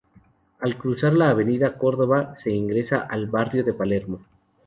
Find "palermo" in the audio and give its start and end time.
3.75-4.19